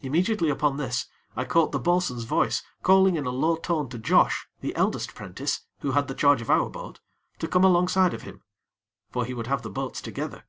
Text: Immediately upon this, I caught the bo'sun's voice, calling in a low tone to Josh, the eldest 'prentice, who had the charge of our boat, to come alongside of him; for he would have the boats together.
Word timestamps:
Immediately 0.00 0.48
upon 0.48 0.78
this, 0.78 1.04
I 1.36 1.44
caught 1.44 1.70
the 1.70 1.78
bo'sun's 1.78 2.24
voice, 2.24 2.62
calling 2.82 3.16
in 3.16 3.26
a 3.26 3.30
low 3.30 3.56
tone 3.56 3.90
to 3.90 3.98
Josh, 3.98 4.46
the 4.62 4.74
eldest 4.74 5.14
'prentice, 5.14 5.60
who 5.80 5.90
had 5.90 6.08
the 6.08 6.14
charge 6.14 6.40
of 6.40 6.48
our 6.48 6.70
boat, 6.70 7.00
to 7.40 7.46
come 7.46 7.64
alongside 7.64 8.14
of 8.14 8.22
him; 8.22 8.42
for 9.10 9.26
he 9.26 9.34
would 9.34 9.48
have 9.48 9.60
the 9.60 9.68
boats 9.68 10.00
together. 10.00 10.46